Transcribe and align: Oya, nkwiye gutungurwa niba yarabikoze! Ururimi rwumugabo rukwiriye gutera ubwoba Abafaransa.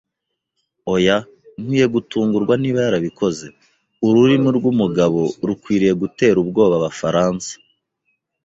Oya, 0.93 1.17
nkwiye 1.61 1.85
gutungurwa 1.95 2.53
niba 2.61 2.79
yarabikoze! 2.85 3.47
Ururimi 4.07 4.49
rwumugabo 4.57 5.21
rukwiriye 5.47 5.93
gutera 6.01 6.37
ubwoba 6.43 6.73
Abafaransa. 6.77 7.51